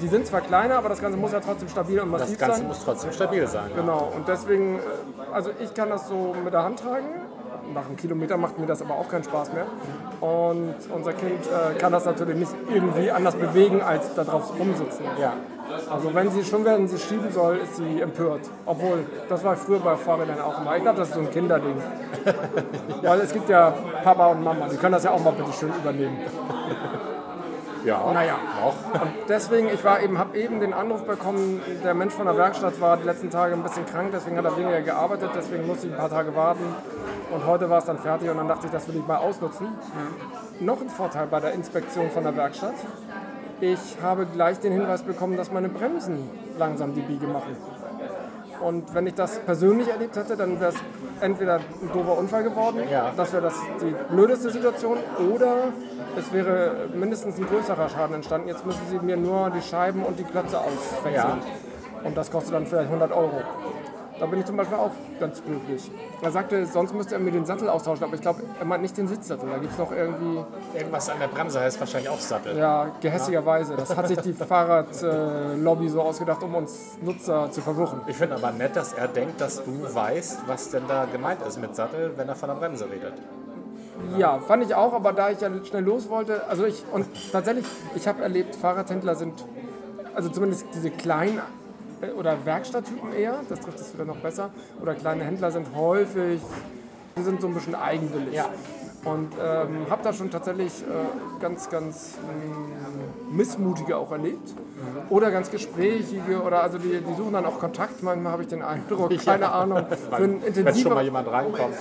Die 0.00 0.08
sind 0.08 0.26
zwar 0.26 0.40
kleiner, 0.40 0.76
aber 0.78 0.88
das 0.88 1.00
Ganze 1.00 1.16
muss 1.16 1.32
ja 1.32 1.40
trotzdem 1.40 1.68
stabil 1.68 2.00
und 2.00 2.12
Das 2.12 2.22
massiv 2.22 2.38
Ganze 2.38 2.58
sein. 2.58 2.66
muss 2.68 2.84
trotzdem 2.84 3.12
stabil 3.12 3.46
sein. 3.46 3.70
Genau, 3.74 4.12
und 4.14 4.28
deswegen, 4.28 4.76
äh, 4.76 4.80
also 5.32 5.50
ich 5.58 5.72
kann 5.74 5.90
das 5.90 6.08
so 6.08 6.34
mit 6.44 6.52
der 6.52 6.62
Hand 6.62 6.80
tragen. 6.80 7.06
Nach 7.74 7.86
einem 7.86 7.96
Kilometer 7.96 8.36
macht 8.36 8.58
mir 8.58 8.66
das 8.66 8.80
aber 8.80 8.94
auch 8.94 9.08
keinen 9.08 9.24
Spaß 9.24 9.50
mehr. 9.52 9.66
Und 10.20 10.76
unser 10.94 11.12
Kind 11.12 11.40
äh, 11.46 11.76
kann 11.78 11.90
das 11.90 12.04
natürlich 12.04 12.36
nicht 12.36 12.54
irgendwie 12.72 13.10
anders 13.10 13.34
bewegen, 13.34 13.82
als 13.82 14.14
da 14.14 14.22
drauf 14.22 14.52
rumsitzen. 14.56 15.04
Ja. 15.20 15.32
Also 15.90 16.14
wenn 16.14 16.30
sie 16.30 16.44
schon 16.44 16.64
werden 16.64 16.86
sie 16.86 16.96
schieben 16.98 17.30
soll, 17.32 17.56
ist 17.56 17.76
sie 17.76 18.00
empört. 18.00 18.42
Obwohl, 18.66 19.04
das 19.28 19.42
war 19.42 19.56
früher 19.56 19.80
bei 19.80 19.96
Fahrrädern 19.96 20.40
auch 20.40 20.60
immer. 20.60 20.76
Ich 20.76 20.82
glaube, 20.82 20.98
das 20.98 21.08
ist 21.08 21.14
so 21.14 21.20
ein 21.20 21.30
Kinderding. 21.30 21.74
Weil 23.02 23.20
es 23.20 23.32
gibt 23.32 23.48
ja 23.48 23.74
Papa 24.04 24.26
und 24.28 24.44
Mama, 24.44 24.68
die 24.70 24.76
können 24.76 24.92
das 24.92 25.02
ja 25.02 25.10
auch 25.10 25.22
mal 25.22 25.32
bitte 25.32 25.52
schön 25.52 25.72
übernehmen. 25.74 26.18
Ja. 27.86 28.10
Naja. 28.12 28.36
Auch. 28.64 29.00
Und 29.00 29.12
deswegen, 29.28 29.68
ich 29.68 29.84
war 29.84 30.02
eben, 30.02 30.18
habe 30.18 30.36
eben 30.36 30.58
den 30.58 30.74
Anruf 30.74 31.04
bekommen, 31.04 31.62
der 31.84 31.94
Mensch 31.94 32.14
von 32.14 32.26
der 32.26 32.36
Werkstatt 32.36 32.80
war 32.80 32.96
die 32.96 33.04
letzten 33.04 33.30
Tage 33.30 33.54
ein 33.54 33.62
bisschen 33.62 33.86
krank, 33.86 34.10
deswegen 34.12 34.36
hat 34.36 34.44
er 34.44 34.56
weniger 34.56 34.82
gearbeitet, 34.82 35.30
deswegen 35.36 35.66
musste 35.66 35.86
ich 35.86 35.92
ein 35.92 35.98
paar 35.98 36.10
Tage 36.10 36.34
warten. 36.34 36.64
Und 37.30 37.46
heute 37.46 37.70
war 37.70 37.78
es 37.78 37.84
dann 37.84 37.98
fertig 37.98 38.28
und 38.28 38.36
dann 38.36 38.48
dachte 38.48 38.66
ich, 38.66 38.72
das 38.72 38.88
will 38.88 38.96
ich 38.96 39.06
mal 39.06 39.18
ausnutzen. 39.18 39.68
Noch 40.58 40.80
ein 40.80 40.88
Vorteil 40.88 41.28
bei 41.28 41.38
der 41.38 41.52
Inspektion 41.52 42.10
von 42.10 42.24
der 42.24 42.36
Werkstatt. 42.36 42.74
Ich 43.60 43.96
habe 44.02 44.26
gleich 44.26 44.58
den 44.58 44.72
Hinweis 44.72 45.02
bekommen, 45.02 45.36
dass 45.36 45.52
meine 45.52 45.68
Bremsen 45.68 46.28
langsam 46.58 46.92
die 46.92 47.00
Biege 47.00 47.26
machen. 47.26 47.56
Und 48.60 48.94
wenn 48.94 49.06
ich 49.06 49.14
das 49.14 49.38
persönlich 49.40 49.88
erlebt 49.88 50.16
hätte, 50.16 50.36
dann 50.36 50.60
wäre 50.60 50.70
es 50.72 50.76
entweder 51.20 51.56
ein 51.56 51.90
doofer 51.92 52.18
Unfall 52.18 52.42
geworden, 52.42 52.80
Ja. 52.90 53.12
das 53.16 53.32
wäre 53.32 53.42
das 53.42 53.54
die 53.80 53.94
blödeste 54.14 54.50
Situation, 54.50 54.98
oder 55.34 55.68
es 56.18 56.32
wäre 56.32 56.88
mindestens 56.94 57.38
ein 57.38 57.46
größerer 57.46 57.88
Schaden 57.88 58.16
entstanden. 58.16 58.48
Jetzt 58.48 58.64
müssen 58.66 58.82
sie 58.90 58.98
mir 58.98 59.16
nur 59.16 59.50
die 59.50 59.62
Scheiben 59.62 60.02
und 60.02 60.18
die 60.18 60.24
Klötze 60.24 60.58
auswechseln. 60.58 61.14
Ja. 61.14 61.38
Und 62.04 62.16
das 62.16 62.30
kostet 62.30 62.54
dann 62.54 62.66
vielleicht 62.66 62.88
100 62.88 63.12
Euro. 63.12 63.40
Da 64.18 64.24
bin 64.26 64.40
ich 64.40 64.46
zum 64.46 64.56
Beispiel 64.56 64.78
auch 64.78 64.92
ganz 65.20 65.42
glücklich. 65.44 65.90
Er 66.22 66.30
sagte, 66.30 66.64
sonst 66.66 66.94
müsste 66.94 67.14
er 67.16 67.20
mir 67.20 67.32
den 67.32 67.44
Sattel 67.44 67.68
austauschen, 67.68 68.04
aber 68.04 68.14
ich 68.14 68.22
glaube, 68.22 68.42
er 68.58 68.64
meint 68.64 68.82
nicht 68.82 68.96
den 68.96 69.08
Sitzsattel. 69.08 69.48
Da 69.50 69.58
gibt 69.58 69.72
es 69.72 69.78
noch 69.78 69.92
irgendwie, 69.92 70.42
Irgendwas 70.74 71.10
an 71.10 71.18
der 71.20 71.28
Bremse 71.28 71.60
heißt 71.60 71.78
wahrscheinlich 71.78 72.08
auch 72.08 72.18
Sattel. 72.18 72.56
ja, 72.56 72.88
gehässigerweise. 73.00 73.76
Das 73.76 73.94
hat 73.94 74.08
sich 74.08 74.18
die 74.20 74.32
Fahrradlobby 75.02 75.88
so 75.88 76.00
ausgedacht, 76.02 76.42
um 76.42 76.54
uns 76.54 76.96
Nutzer 77.02 77.50
zu 77.50 77.60
verwirren. 77.60 78.00
Ich 78.06 78.16
finde 78.16 78.36
aber 78.36 78.52
nett, 78.52 78.74
dass 78.76 78.92
er 78.94 79.08
denkt, 79.08 79.40
dass 79.40 79.62
du 79.62 79.94
weißt, 79.94 80.40
was 80.46 80.70
denn 80.70 80.84
da 80.88 81.04
gemeint 81.06 81.42
ist 81.42 81.60
mit 81.60 81.74
Sattel, 81.76 82.12
wenn 82.16 82.28
er 82.28 82.36
von 82.36 82.48
der 82.48 82.56
Bremse 82.56 82.88
redet. 82.90 83.14
Ja, 84.18 84.38
fand 84.38 84.62
ich 84.64 84.74
auch, 84.74 84.92
aber 84.92 85.12
da 85.12 85.30
ich 85.30 85.40
ja 85.40 85.48
schnell 85.64 85.82
los 85.84 86.08
wollte, 86.08 86.46
also 86.48 86.64
ich, 86.66 86.84
und 86.92 87.06
tatsächlich, 87.32 87.64
ich 87.94 88.06
habe 88.06 88.22
erlebt, 88.22 88.54
Fahrradhändler 88.54 89.14
sind, 89.14 89.44
also 90.14 90.28
zumindest 90.28 90.66
diese 90.74 90.90
kleinen 90.90 91.40
oder 92.16 92.44
Werkstatttypen 92.44 93.12
eher, 93.12 93.40
das 93.48 93.60
trifft 93.60 93.80
es 93.80 93.94
wieder 93.94 94.04
noch 94.04 94.16
besser, 94.16 94.50
oder 94.80 94.94
kleine 94.94 95.24
Händler 95.24 95.50
sind 95.50 95.68
häufig, 95.74 96.40
die 97.16 97.22
sind 97.22 97.40
so 97.40 97.46
ein 97.46 97.54
bisschen 97.54 97.74
eigenwillig. 97.74 98.34
Ja. 98.34 98.46
Und 99.04 99.32
ähm, 99.40 99.86
habe 99.88 100.02
da 100.02 100.12
schon 100.12 100.30
tatsächlich 100.32 100.82
äh, 100.82 101.40
ganz, 101.40 101.70
ganz 101.70 102.18
ähm, 102.28 103.36
missmutige 103.36 103.96
auch 103.96 104.10
erlebt. 104.10 104.52
Oder 105.10 105.30
ganz 105.30 105.50
gesprächige, 105.50 106.42
oder 106.42 106.62
also 106.62 106.78
die, 106.78 107.00
die 107.00 107.14
suchen 107.14 107.32
dann 107.32 107.46
auch 107.46 107.60
Kontakt, 107.60 108.02
manchmal 108.02 108.32
habe 108.32 108.42
ich 108.42 108.48
den 108.48 108.62
Eindruck, 108.62 109.16
keine 109.24 109.52
Ahnung, 109.52 109.86
für 110.10 110.16
einen 110.16 110.42
Wenn 110.42 110.74
schon 110.74 110.92
mal 110.92 111.04
jemand 111.04 111.30
reinkommt. 111.30 111.76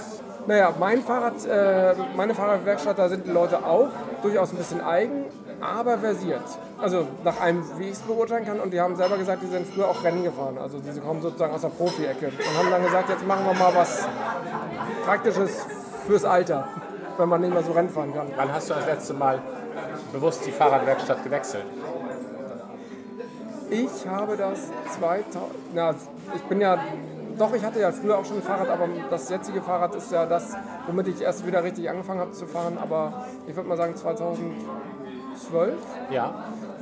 naja, 0.45 0.71
mein 0.79 1.01
Fahrrad, 1.01 1.45
äh, 1.47 1.95
meine 2.15 2.35
Fahrradwerkstatt, 2.35 2.99
da 2.99 3.09
sind 3.09 3.25
die 3.25 3.31
Leute 3.31 3.65
auch 3.65 3.89
durchaus 4.21 4.51
ein 4.51 4.57
bisschen 4.57 4.81
eigen, 4.81 5.25
aber 5.61 5.97
versiert. 5.97 6.43
Also 6.79 7.07
nach 7.23 7.39
allem, 7.39 7.63
wie 7.77 7.85
ich 7.85 7.93
es 7.93 7.99
beurteilen 7.99 8.45
kann. 8.45 8.59
Und 8.59 8.71
die 8.71 8.79
haben 8.81 8.95
selber 8.95 9.17
gesagt, 9.17 9.41
die 9.41 9.47
sind 9.47 9.67
früher 9.67 9.87
auch 9.87 10.03
Rennen 10.03 10.23
gefahren. 10.23 10.57
Also 10.57 10.79
diese 10.79 11.01
kommen 11.01 11.21
sozusagen 11.21 11.53
aus 11.53 11.61
der 11.61 11.69
Profi-Ecke. 11.69 12.27
Und 12.27 12.57
haben 12.57 12.69
dann 12.69 12.83
gesagt, 12.83 13.09
jetzt 13.09 13.25
machen 13.25 13.45
wir 13.45 13.53
mal 13.53 13.73
was 13.73 14.07
Praktisches 15.05 15.65
fürs 16.05 16.25
Alter, 16.25 16.67
wenn 17.17 17.29
man 17.29 17.41
nicht 17.41 17.53
mehr 17.53 17.63
so 17.63 17.71
Rennen 17.71 17.89
fahren 17.89 18.13
kann. 18.13 18.27
Wann 18.35 18.53
hast 18.53 18.69
du 18.69 18.73
das 18.73 18.85
letzte 18.85 19.13
Mal 19.13 19.39
bewusst 20.11 20.45
die 20.45 20.51
Fahrradwerkstatt 20.51 21.23
gewechselt? 21.23 21.65
Ich 23.69 24.07
habe 24.07 24.37
das 24.37 24.71
2000, 24.99 25.51
na, 25.73 25.95
ich 26.35 26.41
bin 26.43 26.61
ja, 26.61 26.77
doch, 27.37 27.53
ich 27.53 27.63
hatte 27.63 27.79
ja 27.79 27.91
früher 27.91 28.17
auch 28.17 28.25
schon 28.25 28.37
ein 28.37 28.43
Fahrrad, 28.43 28.69
aber 28.69 28.87
das 29.09 29.27
jetzige 29.29 29.61
Fahrrad 29.61 29.95
ist 29.95 30.11
ja 30.11 30.25
das, 30.25 30.55
womit 30.87 31.07
ich 31.07 31.21
erst 31.21 31.45
wieder 31.47 31.63
richtig 31.63 31.89
angefangen 31.89 32.19
habe 32.19 32.31
zu 32.31 32.45
fahren. 32.45 32.77
Aber 32.79 33.25
ich 33.47 33.55
würde 33.55 33.67
mal 33.67 33.77
sagen 33.77 33.95
2012. 35.35 35.73
Ja. 36.11 36.33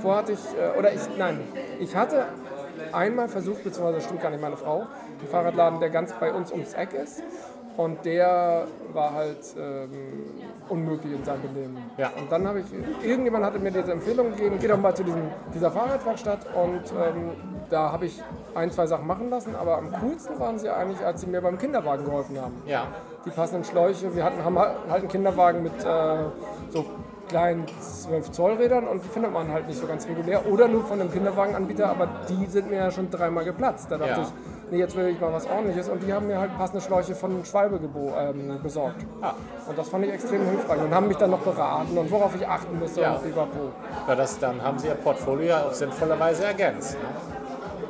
Vorher 0.01 0.22
hatte 0.22 0.31
ich, 0.33 0.39
äh, 0.39 0.77
oder 0.77 0.93
ich, 0.93 1.01
nein, 1.17 1.39
ich 1.79 1.95
hatte 1.95 2.25
einmal 2.91 3.27
versucht, 3.27 3.63
beziehungsweise 3.63 3.95
das 3.98 4.05
stimmt 4.05 4.22
gar 4.22 4.29
nicht, 4.29 4.41
meine 4.41 4.57
Frau, 4.57 4.81
einen 5.19 5.27
Fahrradladen, 5.29 5.79
der 5.79 5.89
ganz 5.89 6.13
bei 6.13 6.33
uns 6.33 6.51
ums 6.51 6.74
Eck 6.74 6.93
ist. 6.93 7.24
Und 7.75 8.05
der 8.05 8.67
war 8.93 9.13
halt 9.13 9.39
ähm, 9.57 9.89
unmöglich 10.69 11.13
in 11.13 11.24
seinem 11.24 11.41
Benehmen. 11.41 11.77
Ja. 11.98 12.12
Und 12.15 12.31
dann 12.31 12.48
habe 12.48 12.60
ich, 12.60 12.65
irgendjemand 13.03 13.43
hatte 13.45 13.57
mir 13.57 13.72
diese 13.72 13.91
Empfehlung 13.91 14.29
gegeben, 14.29 14.57
geh 14.62 14.67
doch 14.67 14.77
mal 14.77 14.95
zu 14.95 15.03
diesem, 15.03 15.24
dieser 15.55 15.72
Fahrradwerkstatt. 15.72 16.45
Und 16.53 16.83
ähm, 16.91 17.31
da 17.72 17.91
habe 17.91 18.05
ich 18.05 18.22
ein, 18.53 18.69
zwei 18.69 18.86
Sachen 18.86 19.07
machen 19.07 19.31
lassen, 19.31 19.55
aber 19.55 19.79
am 19.79 19.91
coolsten 19.91 20.39
waren 20.39 20.60
sie 20.60 20.69
eigentlich, 20.69 21.03
als 21.03 21.22
sie 21.22 21.27
mir 21.27 21.41
beim 21.41 21.57
Kinderwagen 21.57 22.05
geholfen 22.05 22.39
haben. 22.39 22.62
Ja. 22.67 22.86
Die 23.25 23.31
passenden 23.31 23.63
Schläuche, 23.63 24.15
wir 24.15 24.24
hatten, 24.24 24.43
haben 24.45 24.60
halt 24.60 24.75
einen 24.89 25.07
Kinderwagen 25.07 25.63
mit 25.63 25.83
äh, 25.83 26.17
so 26.69 26.86
kleinen 27.34 27.66
12 27.82 28.32
Zoll 28.32 28.54
Rädern 28.54 28.88
und 28.88 29.04
die 29.04 29.10
findet 29.10 29.34
man 29.34 29.52
halt 29.52 29.68
nicht 29.68 29.80
so 29.80 29.88
ganz 29.88 30.08
regulär 30.08 30.46
oder 30.46 30.68
nur 30.68 30.84
von 30.86 31.02
einem 31.02 31.12
Kinderwagenanbieter, 31.12 31.90
aber 31.90 32.08
die 32.30 32.46
sind 32.46 32.70
mir 32.70 32.75
ja 32.78 32.92
schon 32.92 33.10
dreimal 33.10 33.44
geplatzt. 33.44 33.88
Da 33.90 33.98
dachte 33.98 34.12
Ja. 34.12 34.22
ich, 34.22 34.34
nee, 34.70 34.78
jetzt 34.78 34.96
will 34.96 35.08
ich 35.08 35.20
mal 35.20 35.34
was 35.34 35.48
ordentliches 35.50 35.90
und 35.90 36.04
die 36.04 36.13
haben 36.13 36.28
mir 36.28 36.40
halt 36.40 36.56
passende 36.56 36.80
Schläuche 36.82 37.16
von 37.16 37.44
Schwalbe 37.44 37.80
ähm, 38.20 38.60
besorgt. 38.62 39.04
Ah. 39.24 39.32
Und 39.68 39.75
das 39.75 39.90
fand 39.90 40.06
ich 40.06 40.13
extrem 40.13 40.46
hilfreich 40.46 40.80
und 40.80 40.94
haben 40.94 41.08
mich 41.08 41.18
dann 41.18 41.32
noch 41.32 41.40
beraten 41.40 41.98
und 41.98 42.12
worauf 42.12 42.36
ich 42.36 42.48
achten 42.48 42.78
müsste 42.78 43.02
Ja. 43.02 43.13
und 43.13 43.24
pipapo. 43.24 43.72
Ja, 44.08 44.13
das, 44.16 44.38
dann 44.38 44.62
haben 44.62 44.78
Sie 44.78 44.88
Ihr 44.90 44.94
Portfolio 44.94 45.48
ja 45.48 45.63
auf 45.63 45.74
sinnvolle 45.74 46.20
Weise 46.20 46.44
ergänzt. 46.46 46.94
Ne? 46.94 47.00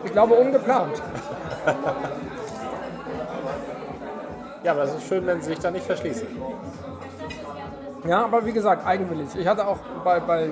Ich 0.05 0.11
glaube 0.13 0.35
ungeplant. 0.35 1.01
Ja, 4.63 4.71
aber 4.71 4.83
es 4.83 4.93
ist 4.93 5.03
schön, 5.07 5.27
wenn 5.27 5.41
Sie 5.41 5.49
sich 5.49 5.59
da 5.59 5.69
nicht 5.71 5.85
verschließen. 5.85 6.25
Ja, 8.05 8.25
aber 8.25 8.45
wie 8.45 8.53
gesagt, 8.53 8.85
eigenwillig. 8.85 9.29
Ich 9.35 9.47
hatte 9.47 9.67
auch 9.67 9.77
bei, 10.03 10.19
bei 10.19 10.49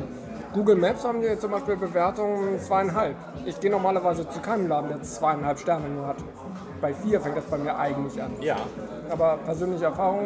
Google 0.54 0.76
Maps 0.76 1.06
haben 1.06 1.22
die 1.22 1.38
zum 1.38 1.52
Beispiel 1.52 1.76
Bewertungen 1.76 2.60
zweieinhalb. 2.60 3.16
Ich 3.46 3.60
gehe 3.60 3.72
normalerweise 3.72 4.28
zu 4.28 4.40
keinem 4.40 4.68
Laden, 4.68 4.90
der 4.90 5.02
zweieinhalb 5.02 5.60
Sterne 5.60 5.88
nur 5.90 6.08
hat. 6.08 6.18
Bei 6.82 6.94
vier 6.94 7.22
fängt 7.22 7.38
das 7.38 7.46
bei 7.46 7.58
mir 7.58 7.78
eigentlich 7.78 8.22
an. 8.22 8.32
Ja. 8.42 8.58
Aber 9.10 9.38
persönliche 9.46 9.86
Erfahrung 9.86 10.26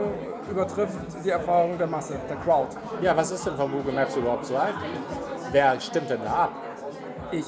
übertrifft 0.49 0.97
die 1.23 1.29
Erfahrung 1.29 1.77
der 1.77 1.87
Masse, 1.87 2.15
der 2.29 2.37
Crowd. 2.37 2.69
Ja, 3.01 3.15
was 3.15 3.31
ist 3.31 3.45
denn 3.45 3.55
von 3.55 3.71
Google 3.71 3.93
Maps 3.93 4.15
überhaupt 4.15 4.45
so 4.45 4.59
halten? 4.59 4.77
Wer 5.51 5.79
stimmt 5.79 6.09
denn 6.09 6.21
da 6.23 6.33
ab? 6.33 6.51
Ich. 7.31 7.45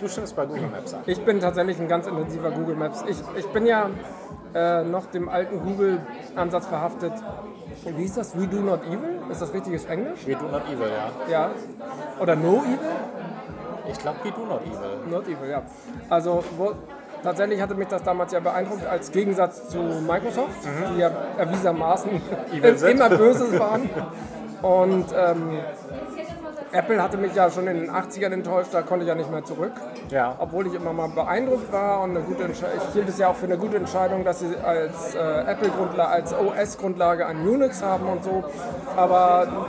Du 0.00 0.08
stimmst 0.08 0.36
bei 0.36 0.46
Google 0.46 0.68
Maps 0.68 0.94
ab. 0.94 1.00
Ich 1.06 1.22
bin 1.24 1.40
tatsächlich 1.40 1.80
ein 1.80 1.88
ganz 1.88 2.06
intensiver 2.06 2.50
Google 2.52 2.76
Maps. 2.76 3.04
Ich, 3.08 3.18
ich 3.36 3.46
bin 3.48 3.66
ja 3.66 3.90
äh, 4.54 4.84
noch 4.84 5.06
dem 5.06 5.28
alten 5.28 5.60
Google-Ansatz 5.60 6.66
verhaftet. 6.66 7.12
Wie 7.84 8.02
hieß 8.02 8.14
das? 8.14 8.38
We 8.38 8.46
do 8.46 8.60
not 8.60 8.82
evil? 8.84 9.20
Ist 9.30 9.40
das 9.40 9.52
richtiges 9.52 9.84
Englisch? 9.86 10.26
We 10.26 10.34
do 10.34 10.46
not 10.46 10.62
evil, 10.72 10.88
ja. 10.88 11.30
Ja. 11.30 11.50
Oder 12.20 12.36
no 12.36 12.62
evil? 12.62 12.78
Ich 13.90 13.98
glaube, 13.98 14.18
we 14.22 14.30
do 14.30 14.44
not 14.44 14.60
evil. 14.62 15.10
Not 15.10 15.28
evil, 15.28 15.48
ja. 15.48 15.62
Also 16.10 16.44
wo, 16.56 16.72
tatsächlich 17.22 17.60
hatte 17.60 17.74
mich 17.74 17.88
das 17.88 18.02
damals 18.02 18.32
ja 18.32 18.40
beeindruckt 18.40 18.86
als 18.86 19.10
Gegensatz 19.10 19.68
zu 19.68 19.78
Microsoft, 19.78 20.58
die 20.94 21.00
ja 21.00 21.10
erwiesermaßen 21.38 22.10
immer 22.90 23.08
Böses 23.10 23.58
waren. 23.58 23.88
Und 24.62 25.06
ähm, 25.16 25.60
Apple 26.72 27.02
hatte 27.02 27.16
mich 27.16 27.34
ja 27.34 27.50
schon 27.50 27.66
in 27.66 27.80
den 27.80 27.90
80ern 27.90 28.32
enttäuscht, 28.32 28.70
da 28.72 28.82
konnte 28.82 29.04
ich 29.04 29.08
ja 29.08 29.14
nicht 29.14 29.30
mehr 29.30 29.44
zurück. 29.44 29.72
Ja. 30.10 30.34
Obwohl 30.38 30.66
ich 30.66 30.74
immer 30.74 30.92
mal 30.92 31.08
beeindruckt 31.08 31.72
war 31.72 32.02
und 32.02 32.10
eine 32.10 32.20
gute. 32.20 32.44
Ich 32.50 32.62
hielt 32.92 33.08
es 33.08 33.18
ja 33.18 33.28
auch 33.28 33.36
für 33.36 33.46
eine 33.46 33.56
gute 33.56 33.76
Entscheidung, 33.76 34.24
dass 34.24 34.40
sie 34.40 34.54
als 34.56 35.14
äh, 35.14 35.18
Apple-Grundlage, 35.18 36.08
als 36.10 36.34
OS-Grundlage 36.34 37.26
ein 37.26 37.46
Unix 37.46 37.82
haben 37.82 38.06
und 38.08 38.22
so. 38.24 38.44
Aber 38.96 39.66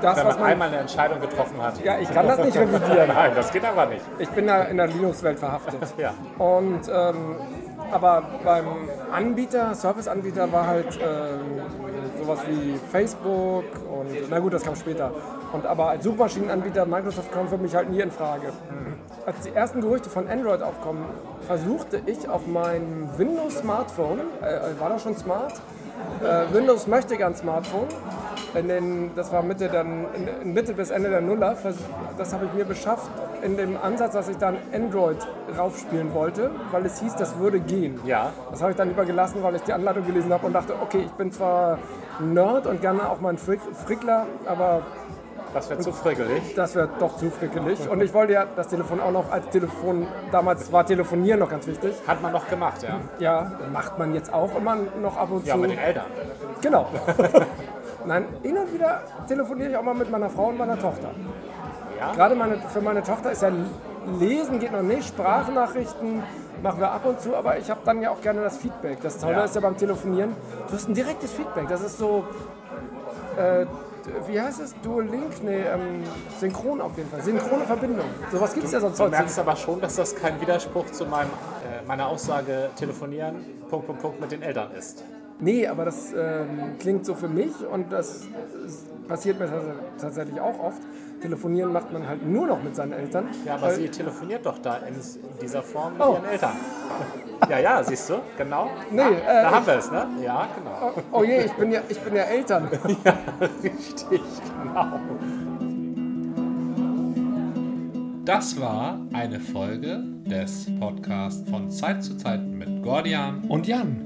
das, 0.00 0.16
Wenn 0.18 0.26
was 0.26 0.34
man 0.34 0.42
man. 0.42 0.50
einmal 0.52 0.68
eine 0.68 0.78
Entscheidung 0.78 1.20
getroffen 1.20 1.60
hat. 1.62 1.82
Ja, 1.82 1.98
ich 1.98 2.12
kann 2.12 2.26
das 2.26 2.38
nicht 2.38 2.56
revidieren. 2.56 3.08
Nein, 3.14 3.32
das 3.34 3.50
geht 3.52 3.64
aber 3.64 3.86
nicht. 3.86 4.04
Ich 4.18 4.28
bin 4.30 4.46
da 4.46 4.62
in 4.64 4.76
der 4.76 4.88
Linux-Welt 4.88 5.38
verhaftet. 5.38 5.76
Ja. 5.98 6.12
Und 6.38 6.82
ähm, 6.92 7.36
aber 7.92 8.22
beim 8.44 8.66
Anbieter, 9.12 9.74
Service-Anbieter 9.74 10.50
war 10.52 10.66
halt 10.66 10.98
ähm, 11.00 11.60
sowas 12.20 12.40
wie 12.48 12.78
Facebook 12.90 13.64
und 13.90 14.30
na 14.30 14.38
gut, 14.38 14.52
das 14.52 14.62
kam 14.62 14.76
später. 14.76 15.12
Und 15.52 15.64
aber 15.66 15.90
als 15.90 16.04
Suchmaschinenanbieter 16.04 16.86
Microsoft 16.86 17.32
kam 17.32 17.48
für 17.48 17.58
mich 17.58 17.74
halt 17.74 17.90
nie 17.90 18.00
in 18.00 18.10
Frage. 18.10 18.52
Als 19.24 19.40
die 19.40 19.50
ersten 19.50 19.80
Gerüchte 19.80 20.10
von 20.10 20.28
Android 20.28 20.62
aufkommen, 20.62 21.04
versuchte 21.46 22.00
ich 22.06 22.28
auf 22.28 22.46
meinem 22.46 23.08
Windows-Smartphone, 23.16 24.20
äh, 24.42 24.80
war 24.80 24.90
das 24.90 25.02
schon 25.02 25.16
smart? 25.16 25.54
Äh, 26.22 26.52
Windows 26.54 26.86
möchte 26.86 27.16
gern 27.16 27.34
Smartphone. 27.34 27.88
In 28.58 28.68
den, 28.68 29.10
das 29.14 29.32
war 29.32 29.42
Mitte, 29.42 29.68
dann, 29.68 30.06
Mitte 30.44 30.72
bis 30.72 30.90
Ende 30.90 31.10
der 31.10 31.20
Nuller. 31.20 31.56
Das 32.16 32.32
habe 32.32 32.46
ich 32.46 32.52
mir 32.54 32.64
beschafft 32.64 33.10
in 33.42 33.56
dem 33.56 33.76
Ansatz, 33.76 34.14
dass 34.14 34.28
ich 34.28 34.38
dann 34.38 34.56
Android 34.72 35.18
raufspielen 35.56 36.14
wollte, 36.14 36.50
weil 36.70 36.86
es 36.86 37.00
hieß, 37.00 37.16
das 37.16 37.38
würde 37.38 37.60
gehen. 37.60 38.00
Ja. 38.04 38.32
Das 38.50 38.62
habe 38.62 38.70
ich 38.72 38.76
dann 38.76 38.88
lieber 38.88 39.04
gelassen, 39.04 39.42
weil 39.42 39.56
ich 39.56 39.62
die 39.62 39.72
Anleitung 39.72 40.06
gelesen 40.06 40.32
habe 40.32 40.46
und 40.46 40.52
dachte, 40.54 40.74
okay, 40.82 41.02
ich 41.04 41.12
bin 41.12 41.30
zwar 41.32 41.78
Nerd 42.18 42.66
und 42.66 42.80
gerne 42.80 43.08
auch 43.10 43.20
mal 43.20 43.30
ein 43.30 43.38
Frick, 43.38 43.60
Frickler, 43.84 44.26
aber 44.46 44.80
Das 45.52 45.68
wird 45.68 45.82
zu 45.82 45.92
frickelig. 45.92 46.54
das 46.54 46.74
wäre 46.74 46.88
doch 46.98 47.16
zu 47.18 47.30
frickelig. 47.30 47.88
Und 47.90 48.00
ich 48.00 48.14
wollte 48.14 48.32
ja 48.32 48.46
das 48.56 48.68
Telefon 48.68 49.00
auch 49.00 49.12
noch 49.12 49.30
als 49.30 49.50
Telefon, 49.50 50.06
damals 50.32 50.72
war 50.72 50.86
Telefonieren 50.86 51.40
noch 51.40 51.50
ganz 51.50 51.66
wichtig. 51.66 51.94
Hat 52.06 52.22
man 52.22 52.32
noch 52.32 52.48
gemacht, 52.48 52.82
ja. 52.82 53.00
Ja, 53.18 53.52
macht 53.70 53.98
man 53.98 54.14
jetzt 54.14 54.32
auch 54.32 54.56
immer 54.56 54.76
noch 55.02 55.18
ab 55.18 55.28
und 55.30 55.42
zu. 55.42 55.48
Ja, 55.48 55.56
mit 55.58 55.72
den 55.72 55.78
Eltern. 55.78 56.06
Genau. 56.62 56.86
Nein, 58.06 58.24
hin 58.42 58.56
und 58.56 58.72
wieder 58.72 59.02
telefoniere 59.26 59.70
ich 59.70 59.76
auch 59.76 59.82
mal 59.82 59.94
mit 59.94 60.10
meiner 60.10 60.30
Frau 60.30 60.46
und 60.46 60.58
meiner 60.58 60.78
Tochter. 60.78 61.10
Ja. 61.98 62.12
Gerade 62.12 62.34
meine, 62.34 62.58
für 62.58 62.80
meine 62.80 63.02
Tochter 63.02 63.32
ist 63.32 63.42
ja 63.42 63.50
Lesen 64.20 64.60
geht 64.60 64.70
noch 64.72 64.82
nicht, 64.82 65.08
Sprachnachrichten 65.08 66.22
machen 66.62 66.78
wir 66.80 66.90
ab 66.92 67.04
und 67.04 67.20
zu, 67.20 67.34
aber 67.34 67.58
ich 67.58 67.68
habe 67.70 67.80
dann 67.84 68.00
ja 68.00 68.10
auch 68.10 68.20
gerne 68.20 68.40
das 68.42 68.56
Feedback. 68.58 68.98
Das 69.02 69.18
Tolle 69.18 69.38
Ja. 69.38 69.44
ist 69.44 69.54
ja 69.56 69.60
beim 69.60 69.76
Telefonieren, 69.76 70.34
du 70.68 70.74
hast 70.74 70.88
ein 70.88 70.94
direktes 70.94 71.32
Feedback. 71.32 71.66
Das 71.68 71.80
ist 71.80 71.98
so, 71.98 72.24
äh, 73.36 73.66
wie 74.28 74.40
heißt 74.40 74.60
es? 74.60 74.74
Dual 74.82 75.04
Link? 75.06 75.42
Nee, 75.42 75.62
ähm, 75.62 76.04
synchron 76.38 76.80
auf 76.80 76.96
jeden 76.96 77.10
Fall. 77.10 77.20
Synchrone 77.22 77.64
Verbindung. 77.64 78.06
Sowas 78.30 78.54
gibt 78.54 78.66
es 78.66 78.72
ja 78.72 78.78
sonst 78.80 78.98
Du 79.00 79.04
heute. 79.04 79.16
merkst 79.16 79.38
aber 79.40 79.56
schon, 79.56 79.80
dass 79.80 79.96
das 79.96 80.14
kein 80.14 80.40
Widerspruch 80.40 80.86
zu 80.92 81.04
meinem, 81.06 81.30
äh, 81.30 81.84
meiner 81.86 82.06
Aussage 82.06 82.70
telefonieren, 82.76 83.44
Punkt, 83.68 83.86
Punkt, 83.86 84.02
Punkt 84.02 84.20
mit 84.20 84.30
den 84.30 84.42
Eltern 84.42 84.70
ist. 84.78 85.02
Nee, 85.38 85.66
aber 85.66 85.84
das 85.84 86.12
ähm, 86.12 86.78
klingt 86.78 87.04
so 87.04 87.14
für 87.14 87.28
mich 87.28 87.52
und 87.70 87.92
das 87.92 88.22
ist- 88.64 89.06
passiert 89.06 89.38
mir 89.38 89.46
tats- 89.46 90.00
tatsächlich 90.00 90.40
auch 90.40 90.58
oft. 90.58 90.80
Telefonieren 91.20 91.72
macht 91.72 91.92
man 91.92 92.06
halt 92.06 92.26
nur 92.26 92.46
noch 92.46 92.62
mit 92.62 92.74
seinen 92.76 92.92
Eltern. 92.92 93.28
Ja, 93.44 93.54
aber 93.54 93.68
weil- 93.68 93.74
sie 93.76 93.88
telefoniert 93.88 94.44
doch 94.46 94.58
da 94.58 94.76
in, 94.78 94.94
in 94.94 95.00
dieser 95.40 95.62
Form 95.62 95.92
mit 95.94 96.02
Oh. 96.02 96.14
ihren 96.14 96.24
Eltern. 96.26 96.52
Ja, 97.50 97.58
ja, 97.58 97.82
siehst 97.84 98.08
du, 98.10 98.14
genau. 98.38 98.70
Nee, 98.90 99.02
Da 99.26 99.42
äh, 99.42 99.44
haben 99.44 99.66
wir 99.66 99.74
es, 99.76 99.90
ne? 99.90 100.06
Ja, 100.24 100.48
genau. 100.56 100.92
oh 101.12 101.22
je, 101.24 101.44
ich 101.44 101.52
bin 101.52 101.70
ja, 101.72 101.80
ich 101.88 101.98
bin 102.00 102.16
ja 102.16 102.22
Eltern. 102.22 102.66
Richtig, 103.62 104.20
genau. 104.62 104.86
Das 108.24 108.58
war 108.60 108.98
eine 109.12 109.38
Folge 109.38 110.02
des 110.26 110.66
Podcasts 110.80 111.48
von 111.48 111.70
Zeit 111.70 112.02
zu 112.02 112.16
Zeit 112.16 112.42
mit 112.42 112.82
Gordian. 112.82 113.44
Und 113.48 113.66
Jan, 113.66 114.05